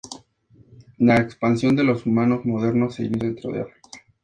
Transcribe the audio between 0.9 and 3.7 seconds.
La expansión de los humanos modernos se inicia dentro de